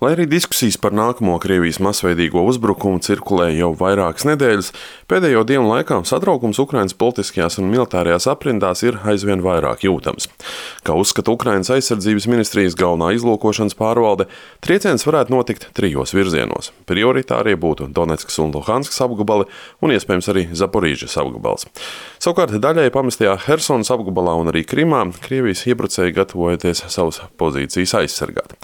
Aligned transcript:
Lai 0.00 0.14
arī 0.14 0.24
diskusijas 0.24 0.78
par 0.80 0.94
nākamo 0.96 1.34
Krievijas 1.36 1.76
masveidīgo 1.84 2.40
uzbrukumu 2.48 3.02
cirkulē 3.04 3.50
jau 3.52 3.74
vairākas 3.76 4.24
nedēļas, 4.24 4.70
pēdējo 5.12 5.42
dienu 5.44 5.66
laikā 5.68 5.98
satraukums 6.08 6.56
Ukraiņas 6.62 6.96
politiskajās 6.96 7.58
un 7.60 7.68
militārajās 7.68 8.24
aprindās 8.32 8.80
ir 8.80 8.96
aizvien 9.04 9.44
vairāk 9.44 9.84
jūtams. 9.84 10.30
Kā 10.88 10.96
uzskata 10.96 11.34
Ukraiņas 11.34 11.72
aizsardzības 11.74 12.28
ministrijas 12.32 12.78
galvenā 12.80 13.10
izlūkošanas 13.18 13.76
pārvalde, 13.76 14.24
trieciens 14.64 15.04
varētu 15.04 15.34
notikt 15.34 15.68
trijos 15.76 16.16
virzienos. 16.16 16.72
Prioritārie 16.88 17.58
būtu 17.60 17.90
Donetskas 17.92 18.40
un 18.40 18.56
Luhanskas 18.56 19.04
apgabali 19.04 19.50
un 19.84 19.92
iespējams 19.92 20.32
arī 20.32 20.46
Zaporīžas 20.62 21.18
apgabals. 21.20 21.68
Savukārt 22.16 22.56
daļai 22.56 22.88
pamestajā 22.96 23.36
Helsonas 23.44 23.92
apgabalā 23.92 24.38
un 24.40 24.48
arī 24.48 24.64
Krimā 24.64 25.04
Krievijas 25.28 25.66
iebrucēji 25.68 26.16
gatavojoties 26.22 26.86
savas 26.88 27.20
pozīcijas 27.36 27.98
aizsargāt. 28.00 28.56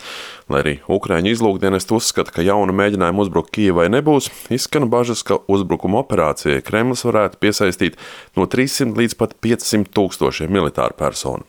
Lai 0.46 0.60
arī 0.62 0.72
Ukrāņu 0.86 1.32
izlūkdienests 1.34 1.90
uzskata, 1.90 2.30
ka 2.30 2.42
jauna 2.46 2.70
mēģinājuma 2.78 3.24
uzbrukt 3.24 3.50
Kijavai 3.56 3.88
nebūs, 3.90 4.28
izskan 4.54 4.84
bažas, 4.92 5.24
ka 5.26 5.40
uzbrukuma 5.50 6.04
operācijai 6.04 6.62
Kremlis 6.62 7.02
varētu 7.02 7.40
piesaistīt 7.42 7.96
no 8.38 8.46
300 8.46 8.94
līdz 8.94 9.16
pat 9.18 9.34
500 9.42 9.90
tūkstošiem 9.96 10.52
militāru 10.54 10.94
personu. 11.00 11.42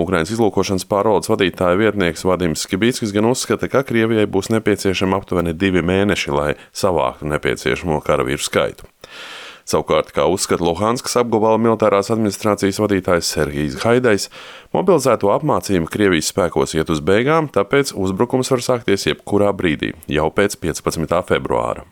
Ukraiņas 0.00 0.32
izlūkošanas 0.38 0.88
pārvaldes 0.88 1.28
vadītāja 1.28 1.76
vietnieks 1.82 2.24
Vadims 2.24 2.64
Skibīskis 2.64 3.12
gan 3.12 3.28
uzskata, 3.28 3.68
ka 3.68 3.84
Krievijai 3.84 4.24
būs 4.24 4.48
nepieciešami 4.56 5.20
aptuveni 5.20 5.52
divi 5.52 5.84
mēneši, 5.84 6.32
lai 6.32 6.54
savāktu 6.72 7.28
nepieciešamo 7.28 8.00
karavīru 8.08 8.40
skaitu. 8.40 8.88
Savukārt, 9.70 10.08
kā 10.10 10.24
uzskata 10.26 10.64
Luhanskas 10.66 11.14
apgabala 11.20 11.60
militārās 11.62 12.08
administrācijas 12.10 12.80
vadītājs 12.82 13.28
Serhijas 13.36 13.76
Haidais, 13.84 14.24
mobilizēto 14.74 15.30
apmācību 15.30 15.86
Krievijas 15.90 16.32
spēkos 16.32 16.74
iet 16.74 16.90
uz 16.90 16.98
beigām, 17.06 17.46
tāpēc 17.54 17.92
uzbrukums 17.94 18.50
var 18.50 18.64
sākties 18.66 19.06
jebkurā 19.06 19.52
brīdī, 19.54 19.92
jau 20.10 20.26
pēc 20.34 20.56
15. 20.64 21.14
februāra. 21.28 21.84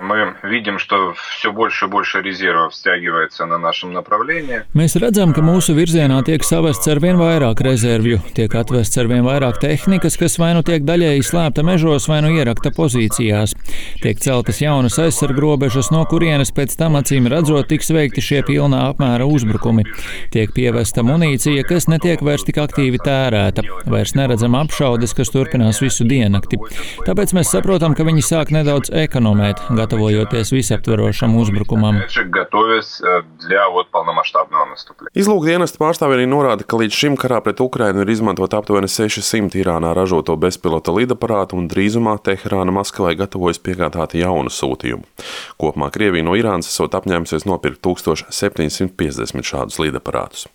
Mēs 4.79 4.99
redzam, 4.99 5.37
ka 5.37 5.45
mūsu 5.47 5.77
virzienā 5.79 6.19
tiek 6.27 6.43
savests 6.47 6.91
ar 6.91 7.03
vien 7.05 7.21
vairāk 7.21 7.63
rezervju, 7.63 8.19
tiek 8.35 8.59
atvests 8.59 8.99
ar 8.99 9.13
vien 9.13 9.23
vairāk 9.27 9.63
tehnikas, 9.63 10.19
kas 10.19 10.39
vai 10.43 10.51
nu 10.59 10.65
tiek 10.67 10.83
daļēji 10.89 11.29
slēpta 11.31 11.67
mežos, 11.67 12.11
vai 12.11 12.25
nu 12.27 12.35
ierakta 12.35 12.75
pozīcijās. 12.75 13.55
Tiek 14.03 14.19
celtas 14.23 14.63
jaunas 14.65 14.99
aizsargrobežas, 15.03 15.93
no 15.95 16.03
kurienes 16.11 16.51
pēc 16.55 16.75
tam 16.79 16.99
acīm 16.99 17.31
redzot 17.31 17.68
tiks 17.69 17.93
veikti 17.95 18.25
šie 18.25 18.43
pilnā 18.47 18.85
apmēra 18.93 19.27
uzbrukumi. 19.29 19.87
Tiek 20.35 20.53
pievesta 20.57 21.05
munīcija, 21.07 21.65
kas 21.69 21.89
netiek 21.91 22.23
vairs 22.25 22.47
tik 22.49 22.61
aktīvi 22.63 23.01
tērēta, 23.05 23.65
vairs 23.91 24.15
neredzam 24.19 24.57
apšaudes, 24.59 25.15
kas 25.17 25.33
turpinās 25.35 25.83
visu 25.85 26.07
diennakti. 26.09 26.61
Tāpēc 27.07 27.35
mēs 27.37 27.53
saprotam, 27.55 27.95
ka 27.97 28.07
viņi 28.09 28.25
sāk 28.25 28.53
nedaudz 28.55 28.93
ekonomēt, 29.05 29.63
gatavojoties 29.79 30.53
visaptverošam 30.55 31.37
uzbrukumam. 31.39 32.01
Izlūkdienas 35.19 35.75
pārstāvji 35.79 36.19
arī 36.19 36.27
norāda, 36.31 36.67
ka 36.69 36.81
līdz 36.81 36.99
šim 36.99 37.17
karā 37.21 37.41
pret 37.45 37.61
Ukrainu 37.65 38.05
ir 38.05 38.13
izmantot 38.13 38.55
aptuveni 38.55 38.91
600 38.91 39.59
Irānā 39.63 39.95
ražoto 39.97 40.37
bezpilota 40.41 40.95
lidaparātu 40.95 41.59
un 41.59 41.69
drīzumā 41.71 42.17
Teherāna 42.25 42.75
Maskavai 42.75 43.15
gatavojas 43.19 43.61
piegādāt 43.63 44.17
jaunu 44.19 44.53
sūtījumu. 44.53 45.07
Kopumā 45.61 45.91
Krievija 45.95 46.27
no 46.27 46.37
Irānas 46.39 46.71
esot 46.71 46.95
apņēmusies 46.99 47.48
nopirkt 47.49 47.83
nopirkt 47.83 47.83
1750 47.85 49.45
šādus 49.45 49.83
lidaparātus. 49.83 50.49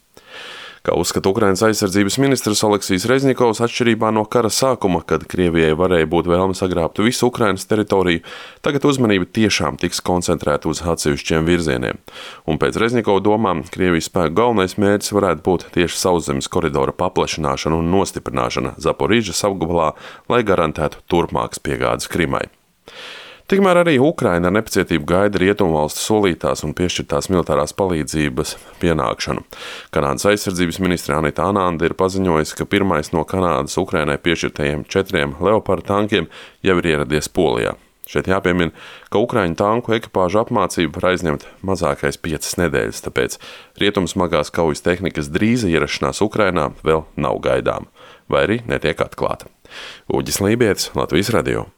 Kā 0.84 0.98
uzskata 1.00 1.32
Ukraiņas 1.32 1.62
aizsardzības 1.64 2.18
ministrs 2.20 2.60
Aleksijs 2.68 3.06
Reznikovs, 3.08 3.62
atšķirībā 3.64 4.10
no 4.12 4.26
kara 4.28 4.50
sākuma, 4.52 5.00
kad 5.08 5.24
Krievijai 5.32 5.78
varēja 5.80 6.10
būt 6.12 6.28
vēlme 6.28 6.58
sagrābt 6.60 7.00
visu 7.00 7.30
Ukraiņas 7.30 7.64
teritoriju, 7.70 8.20
tagad 8.68 8.90
uzmanība 8.90 9.30
tiešām 9.32 9.80
tiks 9.80 10.04
koncentrēta 10.04 10.68
uz 10.68 10.84
atsevišķiem 10.84 11.48
virzieniem. 11.48 12.04
Un 12.52 12.60
pēc 12.60 12.82
Reznikova 12.84 13.24
domām, 13.24 13.64
Krievijas 13.72 14.12
spēku 14.12 14.36
galvenais 14.42 14.76
mērķis 14.76 15.16
varētu 15.16 15.48
būt 15.48 15.68
tieši 15.80 16.02
sauszemes 16.04 16.52
koridora 16.52 16.92
paplašināšana 17.00 17.80
un 17.80 17.88
nostiprināšana 17.96 18.76
Zaporīžas 18.84 19.48
apgabalā, 19.48 19.94
lai 20.28 20.44
garantētu 20.44 21.00
turpmākas 21.08 21.64
piegādes 21.64 22.12
Krimai. 22.12 22.50
Tikmēr 23.54 23.84
arī 23.84 24.00
Ukraina 24.02 24.50
ar 24.50 24.54
nepacietību 24.56 25.06
gaida 25.06 25.38
rietumvalstu 25.38 26.02
solītās 26.02 26.64
un 26.66 26.72
piešķirtās 26.74 27.28
militārās 27.30 27.76
palīdzības 27.78 28.56
pienākšanu. 28.82 29.44
Kanādas 29.94 30.26
aizsardzības 30.32 30.80
ministra 30.82 31.20
Anita 31.22 31.46
Ananda 31.52 31.86
ir 31.86 31.94
paziņojusi, 32.00 32.56
ka 32.58 32.66
pirmais 32.66 33.12
no 33.14 33.22
Kanādas 33.30 33.78
Ukrainai 33.78 34.16
piešķirtajiem 34.26 34.88
četriem 34.90 35.36
Leopard 35.38 35.86
tankiem 35.86 36.32
jau 36.66 36.78
ir 36.82 36.88
ieradies 36.96 37.30
Polijā. 37.30 37.76
Šeit 38.10 38.32
jāpiemina, 38.32 38.74
ka 39.14 39.22
Ukrāņu 39.22 39.60
tanku 39.62 39.94
ekipāžu 40.00 40.42
apmācība 40.42 40.98
var 40.98 41.12
aizņemt 41.12 41.46
mazākais 41.62 42.18
piecas 42.26 42.58
nedēļas, 42.58 43.04
tāpēc 43.06 43.38
rietumu 43.78 44.10
smagās 44.10 44.50
kaujas 44.50 44.82
tehnikas 44.82 45.30
drīza 45.30 45.70
ierašanās 45.70 46.26
Ukrainā 46.26 46.72
vēl 46.82 47.06
nav 47.22 47.38
gaidāma, 47.46 47.86
vai 48.26 48.44
arī 48.50 48.60
netiek 48.66 49.06
atklāta. 49.06 49.54
Uģis 50.10 50.42
Lībijams, 50.42 50.90
Latvijas 50.98 51.34
Radio. 51.38 51.70